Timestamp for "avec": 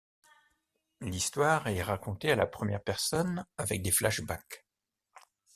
3.59-3.83